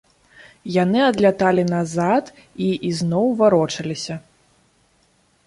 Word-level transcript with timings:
Яны 0.75 0.99
адляталі 1.09 1.63
назад 1.75 2.33
і 2.69 2.71
ізноў 2.93 3.25
варочаліся. 3.43 4.15